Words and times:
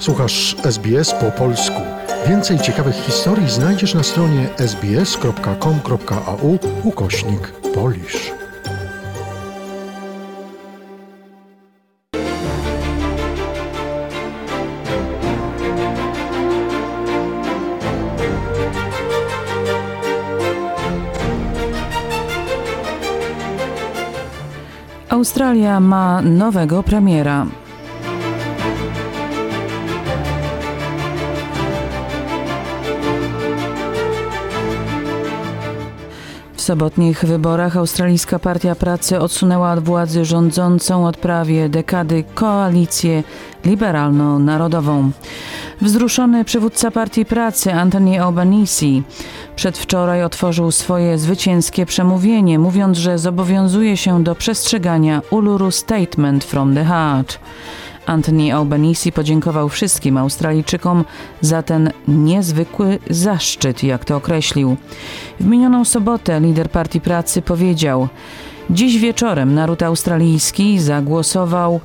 Słuchasz 0.00 0.56
SBS 0.64 1.14
po 1.14 1.30
polsku. 1.30 1.80
Więcej 2.28 2.58
ciekawych 2.58 2.94
historii 2.94 3.50
znajdziesz 3.50 3.94
na 3.94 4.02
stronie 4.02 4.48
sbs.com.au 4.58 6.58
ukośnik 6.84 7.52
polisz. 7.74 8.32
Australia 25.08 25.80
ma 25.80 26.22
nowego 26.22 26.82
premiera. 26.82 27.46
Sobotnich 36.70 37.24
wyborach 37.24 37.76
australijska 37.76 38.38
Partia 38.38 38.74
Pracy 38.74 39.18
odsunęła 39.18 39.72
od 39.72 39.84
władzy 39.84 40.24
rządzącą 40.24 41.06
od 41.06 41.16
prawie 41.16 41.68
dekady 41.68 42.24
koalicję 42.34 43.22
liberalno-narodową. 43.64 45.10
Wzruszony 45.80 46.44
przywódca 46.44 46.90
Partii 46.90 47.24
Pracy 47.24 47.72
Anthony 47.72 48.22
Albanese 48.22 48.86
przedwczoraj 49.56 50.24
otworzył 50.24 50.70
swoje 50.70 51.18
zwycięskie 51.18 51.86
przemówienie, 51.86 52.58
mówiąc, 52.58 52.98
że 52.98 53.18
zobowiązuje 53.18 53.96
się 53.96 54.24
do 54.24 54.34
przestrzegania 54.34 55.22
Uluru 55.30 55.70
Statement 55.70 56.44
from 56.44 56.74
the 56.74 56.84
Heart. 56.84 57.38
Anthony 58.06 58.54
Albanese 58.54 59.12
podziękował 59.12 59.68
wszystkim 59.68 60.16
Australijczykom 60.16 61.04
za 61.40 61.62
ten 61.62 61.90
niezwykły 62.08 62.98
zaszczyt, 63.10 63.82
jak 63.82 64.04
to 64.04 64.16
określił. 64.16 64.76
W 65.40 65.46
minioną 65.46 65.84
sobotę 65.84 66.40
lider 66.40 66.70
Partii 66.70 67.00
Pracy 67.00 67.42
powiedział: 67.42 68.08
Dziś 68.70 68.98
wieczorem 68.98 69.54
naród 69.54 69.82
australijski 69.82 70.80
zagłosował 70.80 71.80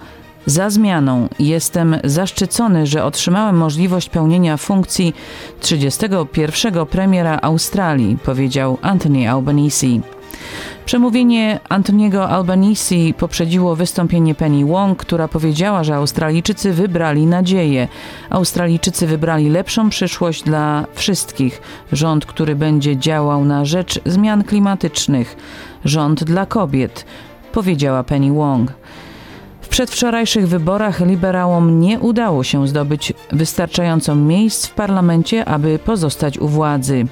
za 0.45 0.69
zmianą. 0.69 1.29
Jestem 1.39 1.95
zaszczycony, 2.03 2.87
że 2.87 3.03
otrzymałem 3.03 3.57
możliwość 3.57 4.09
pełnienia 4.09 4.57
funkcji 4.57 5.13
31. 5.59 6.85
premiera 6.85 7.39
Australii, 7.41 8.17
powiedział 8.25 8.77
Anthony 8.81 9.31
Albanese. 9.31 10.14
Przemówienie 10.85 11.59
Antoniego 11.69 12.29
Albanese 12.29 12.95
poprzedziło 13.17 13.75
wystąpienie 13.75 14.35
Penny 14.35 14.65
Wong, 14.65 14.99
która 14.99 15.27
powiedziała, 15.27 15.83
że 15.83 15.95
Australijczycy 15.95 16.73
wybrali 16.73 17.25
nadzieję. 17.25 17.87
Australijczycy 18.29 19.07
wybrali 19.07 19.49
lepszą 19.49 19.89
przyszłość 19.89 20.43
dla 20.43 20.85
wszystkich. 20.93 21.61
Rząd, 21.91 22.25
który 22.25 22.55
będzie 22.55 22.97
działał 22.97 23.45
na 23.45 23.65
rzecz 23.65 23.99
zmian 24.05 24.43
klimatycznych. 24.43 25.35
Rząd 25.85 26.23
dla 26.23 26.45
kobiet, 26.45 27.05
powiedziała 27.51 28.03
Penny 28.03 28.33
Wong. 28.33 28.73
W 29.61 29.67
przedwczorajszych 29.67 30.47
wyborach 30.47 30.99
liberałom 30.99 31.79
nie 31.79 31.99
udało 31.99 32.43
się 32.43 32.67
zdobyć 32.67 33.13
wystarczająco 33.31 34.15
miejsc 34.15 34.67
w 34.67 34.73
parlamencie, 34.73 35.45
aby 35.45 35.79
pozostać 35.79 36.37
u 36.37 36.47
władzy. 36.47 37.05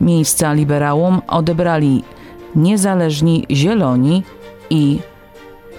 Miejsca 0.00 0.52
liberałom 0.52 1.22
odebrali 1.28 2.04
niezależni 2.54 3.46
Zieloni 3.50 4.22
i 4.70 4.98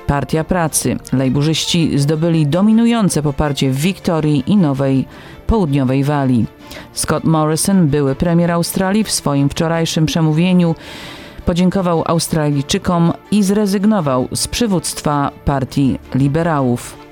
Partia 0.08 0.44
Pracy. 0.44 0.98
Lejburzyści 1.14 2.00
zdobyli 2.00 2.48
dominujące 2.48 3.22
poparcie 3.24 3.72
w 3.72 3.76
Wiktorii 3.76 4.44
i 4.48 4.58
Nowej 4.58 5.06
Południowej 5.48 6.04
Walii. 6.04 6.46
Scott 6.94 7.24
Morrison, 7.24 7.88
były 7.88 8.16
premier 8.16 8.52
Australii, 8.52 9.04
w 9.04 9.12
swoim 9.12 9.50
wczorajszym 9.50 10.06
przemówieniu 10.06 10.76
podziękował 11.46 12.04
Australijczykom 12.06 13.14
i 13.32 13.44
zrezygnował 13.44 14.28
z 14.36 14.48
przywództwa 14.48 15.32
partii 15.46 16.00
liberałów. 16.16 17.03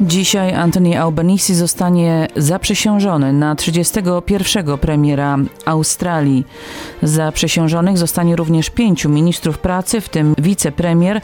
Dzisiaj 0.00 0.54
Anthony 0.54 1.00
Albanese 1.00 1.54
zostanie 1.54 2.28
zaprzysiężony 2.36 3.32
na 3.32 3.54
31. 3.54 4.78
premiera 4.78 5.38
Australii. 5.64 6.46
Zaprzysiężonych 7.02 7.98
zostanie 7.98 8.36
również 8.36 8.70
pięciu 8.70 9.08
ministrów 9.08 9.58
pracy, 9.58 10.00
w 10.00 10.08
tym 10.08 10.34
wicepremier 10.38 11.20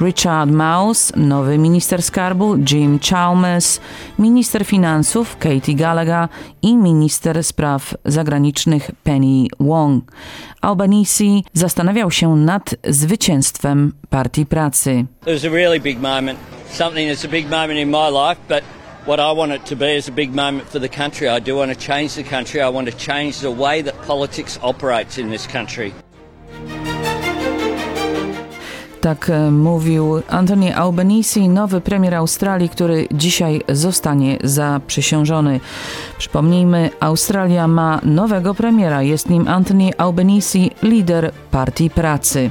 Richard 0.00 0.50
Mouse, 0.50 1.12
nowy 1.16 1.58
minister 1.58 2.02
skarbu 2.02 2.56
Jim 2.72 2.98
Chalmers, 3.10 3.80
minister 4.18 4.64
finansów 4.64 5.36
Katie 5.36 5.74
Gallagher 5.74 6.28
i 6.62 6.76
minister 6.76 7.44
spraw 7.44 7.94
zagranicznych 8.04 8.90
Penny 9.04 9.46
Wong. 9.60 10.12
Albanese 10.60 11.24
zastanawiał 11.52 12.10
się 12.10 12.36
nad 12.36 12.74
zwycięstwem 12.88 13.92
Partii 14.10 14.46
Pracy. 14.46 15.04
It 15.26 15.32
was 15.32 15.44
a 15.44 15.48
really 15.48 15.80
big 15.80 16.00
moment, 16.00 16.38
something 16.70 17.08
that's 17.08 17.24
a 17.24 17.28
big 17.28 17.48
moment 17.50 17.78
in 17.78 17.90
my 17.90 18.08
life, 18.08 18.38
but 18.48 18.62
what 19.06 19.20
I 19.20 19.32
want 19.32 19.52
it 19.52 19.64
to 19.66 19.76
be 19.76 19.96
is 19.96 20.08
a 20.08 20.12
big 20.12 20.34
moment 20.34 20.68
for 20.68 20.80
the 20.80 20.88
country. 20.88 21.28
I 21.28 21.40
do 21.40 21.56
want 21.56 21.70
to 21.72 21.86
change 21.86 22.14
the 22.14 22.24
country. 22.24 22.60
I 22.60 22.68
want 22.68 22.90
to 22.90 22.96
change 22.96 23.40
the 23.40 23.50
way 23.50 23.82
that 23.82 23.94
politics 24.06 24.58
operates 24.62 25.18
in 25.18 25.30
this 25.30 25.46
country. 25.46 25.92
Tak 29.00 29.30
e, 29.30 29.50
mówił 29.50 30.22
Anthony 30.28 30.76
Albanese, 30.76 31.40
nowy 31.40 31.80
premier 31.80 32.14
Australii, 32.14 32.68
który 32.68 33.06
dzisiaj 33.12 33.62
zostanie 33.68 34.38
zaprzysiężony. 34.44 35.60
Przypomnijmy, 36.18 36.90
Australia 37.00 37.68
ma 37.68 38.00
nowego 38.04 38.54
premiera, 38.54 39.02
jest 39.02 39.30
nim 39.30 39.48
Anthony 39.48 39.90
Albanese, 39.98 40.58
lider 40.82 41.32
Partii 41.50 41.90
Pracy. 41.90 42.50